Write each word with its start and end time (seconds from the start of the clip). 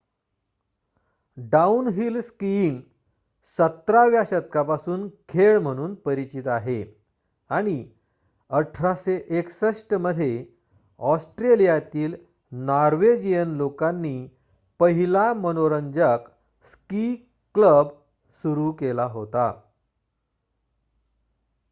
downhill 1.37 2.21
skiing 2.21 2.79
१७ 3.59 4.07
व्या 4.09 4.23
शतकापासून 4.29 5.07
खेळ 5.29 5.59
म्हणून 5.59 5.93
परिचित 5.95 6.47
आहे 6.47 6.83
आणि 7.49 7.75
१८६१ 8.49 9.93
मध्ये 9.97 10.45
ऑस्ट्रेलियातील 10.99 12.15
नॉर्वेजियन 12.51 13.55
लोकांनी 13.55 14.27
पहिला 14.79 15.33
मनोरंजक 15.33 16.29
स्की 16.71 17.15
क्लब 17.55 17.87
सुरू 18.43 18.71
केला 18.71 19.05
होता 19.05 19.51